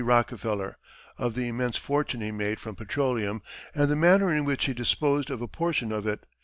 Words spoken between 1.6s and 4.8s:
fortune he made from petroleum and the manner in which he